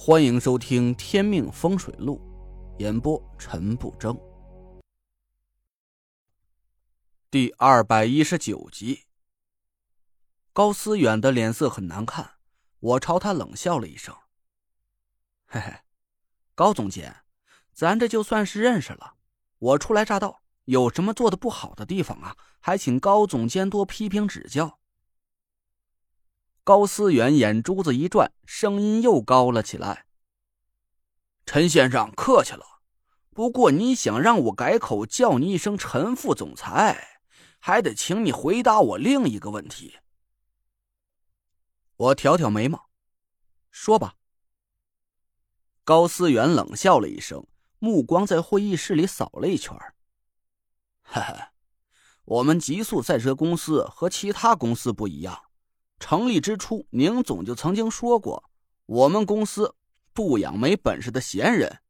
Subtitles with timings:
[0.00, 2.20] 欢迎收听《天命风水录》，
[2.80, 4.16] 演播陈不争，
[7.28, 9.06] 第二百一十九集。
[10.52, 12.34] 高思远的脸色很难看，
[12.78, 14.14] 我朝他冷笑了一声
[15.46, 15.74] ：“嘿嘿，
[16.54, 17.24] 高总监，
[17.72, 19.14] 咱这就算是认识了。
[19.58, 22.36] 我初来乍到，有什么做的不好的地方啊？
[22.60, 24.78] 还请高总监多批评指教。”
[26.68, 30.04] 高思远眼珠子一转，声音又高了起来
[31.46, 32.82] ：“陈先生，客气了。
[33.30, 37.22] 不过你想让我改口叫你一声陈副总裁，
[37.58, 39.96] 还得请你回答我另一个问题。”
[41.96, 42.90] 我挑挑眉毛，
[43.70, 44.16] 说吧。
[45.84, 47.46] 高思远冷笑了一声，
[47.78, 49.74] 目光在会议室里扫了一圈
[51.00, 51.52] ：“哈哈，
[52.26, 55.44] 我们极速赛车公司和其他公司不一样。”
[55.98, 58.44] 成立之初，宁总就曾经说过
[58.86, 59.74] ：“我们公司
[60.12, 61.80] 不养没本事的闲人。”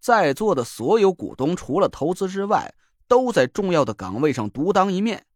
[0.00, 2.74] 在座的所有股东，除了投资之外，
[3.06, 5.26] 都在重要的岗位上独当一面。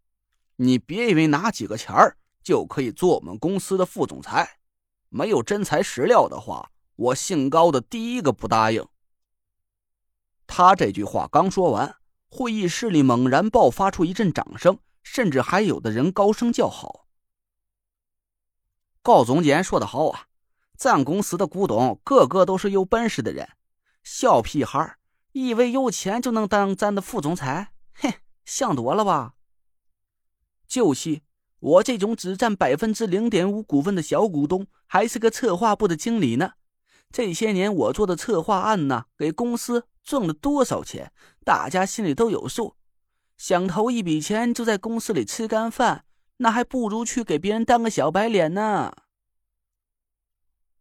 [0.57, 4.59] 你别以为拿几个钱儿就可以做我们公司的副总裁，
[5.09, 8.87] 没有真材实料的话，我姓高的第一个不答应。
[10.47, 11.97] 他这句话刚说完，
[12.29, 17.02] 会议室里猛然爆发出一阵掌声，甚至还有的人高声叫好。
[19.03, 20.27] 高总监说的好啊，
[20.77, 23.49] 咱公司的股东个个都是有本事的人，
[24.05, 24.97] 小屁孩
[25.33, 27.73] 以为有钱就能当咱的副总裁？
[27.95, 28.13] 哼，
[28.45, 29.35] 想多了吧！
[30.69, 31.21] 就是
[31.59, 36.53] 我这种只占百分之零点五股份的小股东，还是个策划部的经理呢。
[37.11, 41.13] 这些年我做的策划案呢，给公司挣了多少钱，
[41.45, 42.77] 大家心里都有数。
[43.37, 46.05] 想投一笔钱就在公司里吃干饭。
[46.43, 48.93] 那还不如去给别人当个小白脸呢。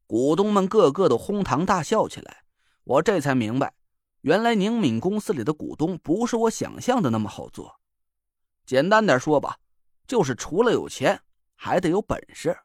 [0.07, 2.43] 股东们个个都哄堂大笑起来，
[2.83, 3.75] 我这才明白，
[4.21, 7.79] 原来宁敏公司里的股东不是我想象的那么好做。
[8.65, 9.59] 简单点说吧，
[10.07, 11.21] 就是除了有钱，
[11.53, 12.57] 还得有本事。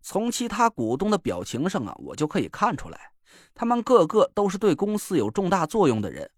[0.00, 3.12] 从其他股东的表情上啊，我就可以看出来，
[3.54, 6.28] 他们个个都是对公司有重大作用的人，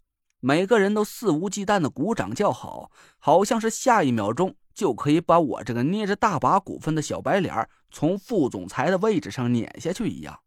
[0.41, 4.55] 每个人都肆无忌惮的鼓掌叫好，好像是下一秒钟。
[4.75, 10.41] 就可以把我这个捏着大把股份的小白脸从副总裁的位置上撵下去一样。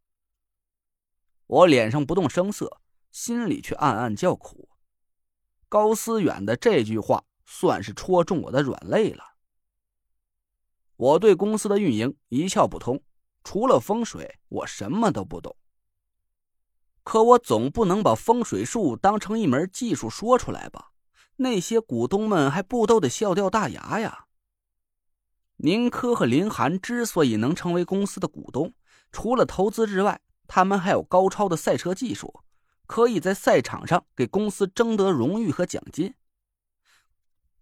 [1.47, 4.69] 我脸上不动声色，心里却暗暗叫苦。
[5.71, 9.25] 高思远的这句话算是戳中我的软肋了。
[10.97, 13.03] 我对公司的运营一窍不通，
[13.43, 15.57] 除了风水，我什么都不懂。
[17.03, 20.91] 可我总不能把风水术当成一门技术说出来吧？
[21.39, 24.27] 那些股东们还不都得笑掉大牙呀？
[25.57, 28.75] 宁珂和林涵之所以能成为公司的股东，
[29.11, 32.43] 除了投资之外，他们还有高超的赛车技术，
[32.87, 36.15] 可以在赛场上给公司争得荣誉和奖金。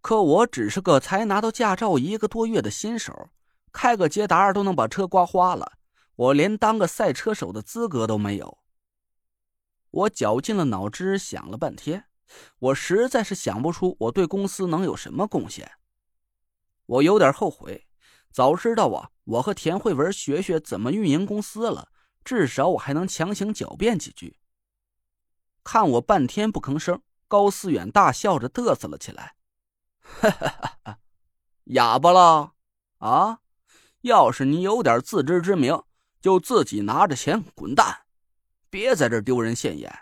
[0.00, 3.30] 可我只是个才拿到驾照一个多月的新手，
[3.72, 5.72] 开个捷达都能把车刮花了，
[6.14, 8.58] 我连当个赛车手的资格都没有。
[9.90, 12.04] 我绞尽了脑汁想了半天。
[12.58, 15.70] 我实在是想不出我对公司能有什么贡献，
[16.86, 17.86] 我有点后悔，
[18.30, 21.90] 早知道啊，我和田慧文学学怎么运营公司了，
[22.24, 24.38] 至少我还能强行狡辩几句。
[25.62, 29.34] 看我半天不吭声，高思远大笑着嘚瑟了起来
[30.00, 30.98] ：“哈哈哈哈，
[31.64, 32.52] 哑巴了
[32.98, 33.40] 啊！
[34.02, 35.82] 要是你有点自知之明，
[36.20, 38.02] 就自己拿着钱滚蛋，
[38.70, 39.92] 别在这丢人现眼。”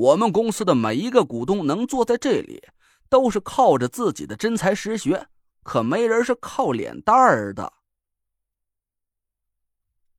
[0.00, 2.66] 我们公司的每一个股东能坐在这里，
[3.10, 5.28] 都是靠着自己的真才实学，
[5.62, 7.74] 可没人是靠脸蛋儿的。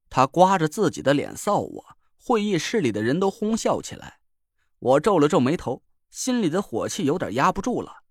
[0.08, 4.20] 他刮着自己的脸臊我，会议室里的人都哄笑起来。
[4.78, 5.82] 我皱了皱眉头，
[6.12, 8.04] 心里的火气有点压不住了。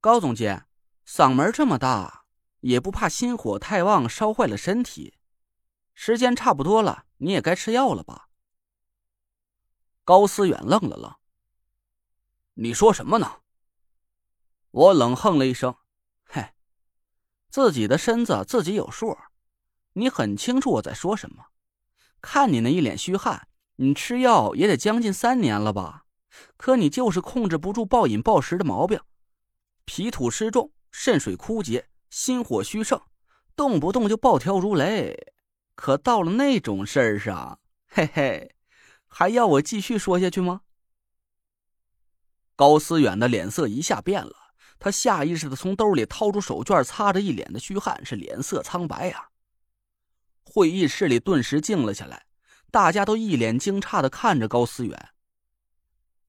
[0.00, 0.64] 高总监，
[1.06, 2.24] 嗓门这么大，
[2.60, 5.18] 也不怕心火太旺烧坏了身体？
[5.92, 8.28] 时间差不多了，你也该吃药了吧？
[10.10, 11.14] 高思远愣了愣。
[12.54, 13.42] 你说什么呢？
[14.72, 15.76] 我冷哼了一声
[16.26, 16.46] ：“嘿，
[17.48, 19.16] 自己的身子自己有数，
[19.92, 21.44] 你很清楚我在说什么。
[22.20, 23.46] 看你那一脸虚汗，
[23.76, 26.06] 你吃药也得将近三年了吧？
[26.56, 29.00] 可你就是控制不住暴饮暴食的毛病，
[29.84, 33.00] 脾土湿重，肾水枯竭，心火虚盛，
[33.54, 35.32] 动不动就暴跳如雷。
[35.76, 38.52] 可到了那种事儿上，嘿嘿。”
[39.10, 40.62] 还要我继续说下去吗？
[42.56, 44.34] 高思远的脸色一下变了，
[44.78, 49.30] 他下意识的从兜里掏出手绢擦着一脸的虚汗，是脸色苍白呀。
[50.44, 52.24] 会议室里顿时静了下来，
[52.70, 55.10] 大家都一脸惊诧的看着高思远。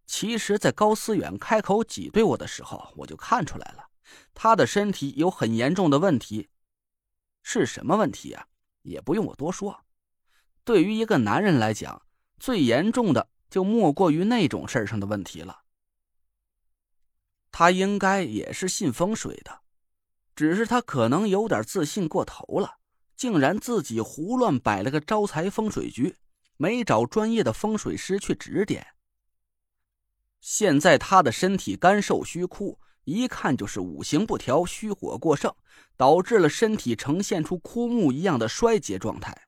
[0.05, 3.89] 其实，在高思远开口挤兑我的时候，我就看出来了，
[4.33, 6.49] 他的身体有很严重的问题。
[7.43, 8.47] 是什么问题啊？
[8.81, 9.85] 也不用我多说。
[10.63, 12.01] 对于一个男人来讲，
[12.41, 15.61] 最严重的就莫过于那种事上的问题了。
[17.51, 19.59] 他应该也是信风水的，
[20.35, 22.77] 只是他可能有点自信过头了，
[23.15, 26.15] 竟然自己胡乱摆了个招财风水局，
[26.57, 28.87] 没找专业的风水师去指点。
[30.39, 35.55] 现在他的身体干瘦虚枯，一看就是五行不调、虚火过盛，
[35.95, 39.39] 导致了身体呈现出枯木一样的衰竭状态。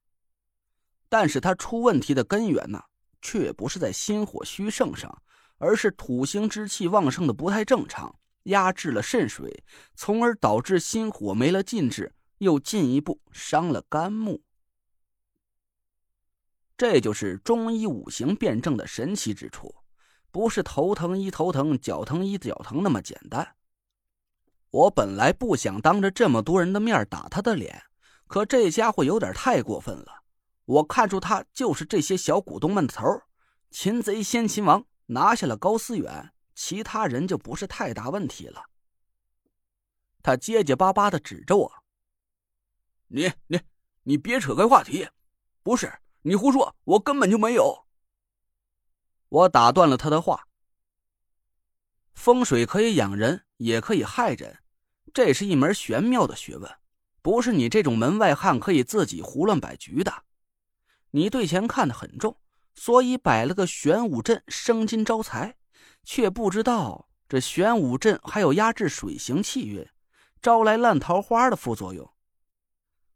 [1.13, 2.81] 但是他出问题的根源呢，
[3.21, 5.21] 却不是在心火虚盛上。
[5.60, 8.13] 而是土星之气旺盛的不太正常，
[8.45, 9.63] 压制了肾水，
[9.95, 14.42] 从而导致心火没了禁制，又进一步伤了肝木。
[16.75, 19.74] 这就是中医五行辩证的神奇之处，
[20.31, 23.56] 不是头疼医头疼，脚疼医脚疼那么简单。
[24.71, 27.83] 我本来不想当着这么多人的面打他的脸，
[28.27, 30.23] 可这家伙有点太过分了。
[30.65, 33.21] 我看出他就是这些小股东们的头，
[33.69, 34.86] 擒贼先擒王。
[35.07, 38.63] 拿下了高思远，其他人就不是太大问题了。
[40.24, 41.74] 他结结巴巴的指着我
[43.07, 43.60] ：“你你
[44.04, 45.10] 你别扯开话题，
[45.62, 47.86] 不是你胡说，我根本就没有。”
[49.27, 50.48] 我打断了他的话
[52.15, 54.63] ：“风水可以养人，也可以害人，
[55.13, 56.71] 这是一门玄妙的学问，
[57.21, 60.24] 不是你这种门外汉可以自己胡乱摆局的。
[61.13, 62.38] 你对钱看得很重。”
[62.75, 65.56] 所以摆了个玄武阵生金招财，
[66.04, 69.88] 却不知道这玄武阵还有压制水行气运、
[70.42, 72.12] 招来烂桃花的副作用。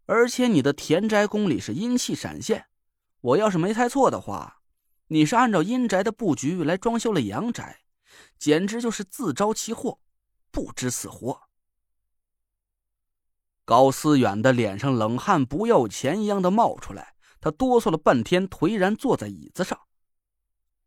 [0.05, 2.67] 而且你的田宅宫里是阴气闪现，
[3.19, 4.61] 我要是没猜错的话，
[5.07, 7.79] 你是按照阴宅的布局来装修了阳宅，
[8.38, 9.99] 简直就是自招其祸，
[10.51, 11.49] 不知死活。
[13.65, 17.15] 高思远的脸上冷汗不要钱一样的冒出来。
[17.39, 19.79] 他哆嗦了半天，颓然坐在椅子上。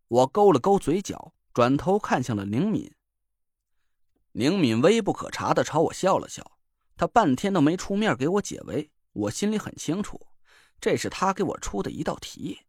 [0.08, 2.92] 我勾了勾嘴角，转头看向了宁敏。
[4.32, 6.58] 宁敏微不可察的朝我笑了笑，
[6.96, 8.90] 他半天都没出面给我解围。
[9.12, 10.28] 我心里很清楚，
[10.80, 12.60] 这是他给我出的一道题。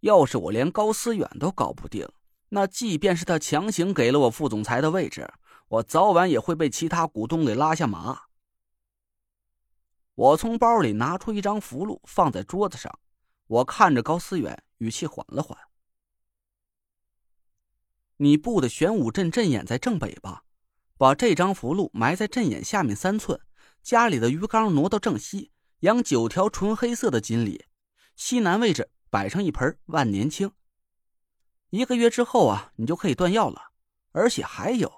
[0.00, 2.08] 要是我连高思远都搞不定，
[2.50, 5.30] 那即便是他强行给了我副总裁的位置，
[5.68, 8.27] 我早晚也会被其他股东给拉下马。
[10.18, 12.98] 我从包里拿出一张符箓，放在桌子上。
[13.46, 15.56] 我看着高思远，语气缓了缓
[18.18, 20.42] ：“你布的玄武阵阵眼在正北吧？
[20.96, 23.40] 把这张符箓埋在阵眼下面三寸。
[23.80, 27.66] 家里的鱼缸挪到正西，养九条纯黑色的锦鲤。
[28.16, 30.50] 西南位置摆上一盆万年青。
[31.70, 33.70] 一个月之后啊，你就可以断药了。
[34.10, 34.92] 而且还有……”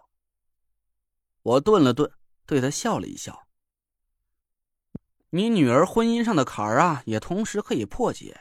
[1.44, 2.11] 我顿了顿，
[2.46, 3.50] 对他笑了一笑。
[5.31, 8.41] 你女儿婚姻上的坎儿啊，也同时可以破解。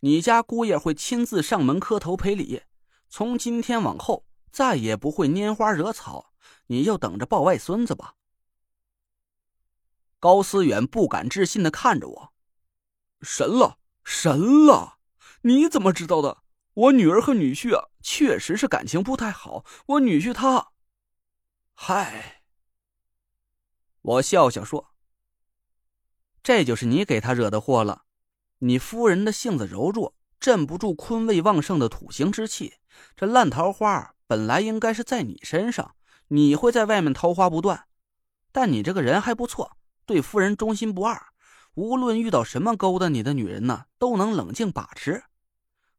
[0.00, 2.62] 你家姑爷会亲自上门磕头赔礼，
[3.08, 6.32] 从今天往后再也不会拈花惹草。
[6.66, 8.14] 你就等着抱外孙子吧。
[10.18, 12.32] 高思远不敢置信的看着我
[13.22, 14.98] ：“神了，神了！
[15.42, 16.42] 你怎么知道的？
[16.74, 19.64] 我女儿和女婿啊，确实是感情不太好。
[19.86, 20.72] 我女婿他……
[21.74, 22.42] 嗨。”
[24.02, 24.95] 我笑笑说。
[26.46, 28.02] 这就是你给他惹的祸了。
[28.60, 32.74] 你夫人的性子柔弱，镇不住坤位旺盛的土星之气。
[33.16, 35.96] 这烂桃花本来应该是在你身上，
[36.28, 37.86] 你会在外面桃花不断。
[38.52, 39.76] 但你这个人还不错，
[40.06, 41.20] 对夫人忠心不二，
[41.74, 45.24] 无论遇到什么勾搭你的女人呢，都能冷静把持。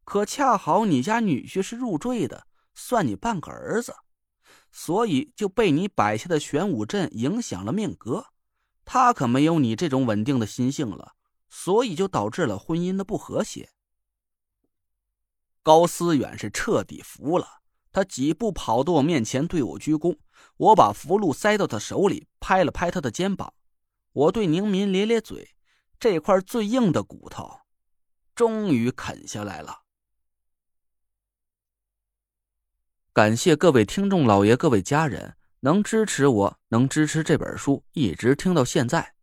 [0.06, 3.94] 可恰好你家女婿是入赘的，算你半个儿子，
[4.72, 8.28] 所以就被你摆下的玄武阵影响了命格。
[8.90, 11.16] 他可没有你这种稳定的心性了，
[11.50, 13.70] 所以就导致了婚姻的不和谐。
[15.62, 17.60] 高思远是彻底服了，
[17.92, 20.18] 他几步跑到我面前，对我鞠躬。
[20.56, 23.54] 我把符箓塞到他手里，拍了拍他的肩膀。
[24.14, 25.54] 我对宁民咧咧嘴，
[26.00, 27.60] 这块最硬的骨头，
[28.34, 29.82] 终于啃下来了。
[33.12, 35.37] 感谢各位听众老爷，各位家人。
[35.68, 39.16] 能支持我，能支持这本书一直听到现在。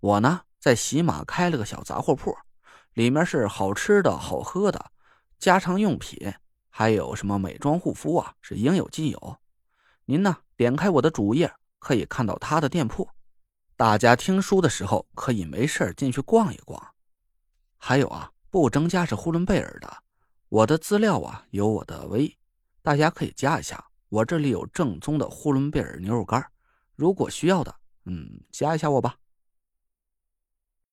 [0.00, 2.34] 我呢，在喜马开了个小杂货铺，
[2.94, 4.92] 里面是好吃的好喝的，
[5.38, 6.32] 家常用品，
[6.70, 9.36] 还有什么美妆护肤啊，是应有尽有。
[10.06, 13.06] 您呢，点开我的主页可以看到他的店铺。
[13.76, 16.82] 大家听书的时候可以没事进去逛一逛。
[17.76, 19.94] 还有啊，不争家是呼伦贝尔的，
[20.48, 22.34] 我的资料啊有我的微，
[22.80, 23.85] 大家可以加一下。
[24.08, 26.44] 我这里有正宗的呼伦贝尔牛肉干，
[26.94, 29.16] 如果需要的，嗯，加一下我吧。